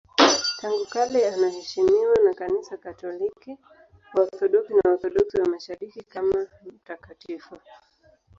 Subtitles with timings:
[0.61, 3.57] Tangu kale anaheshimiwa na Kanisa Katoliki,
[4.13, 7.57] Waorthodoksi na Waorthodoksi wa Mashariki kama mtakatifu.